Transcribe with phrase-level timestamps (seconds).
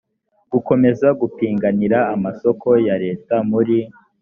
[0.51, 3.77] gukomeza gupiganira amasoko ya leta muri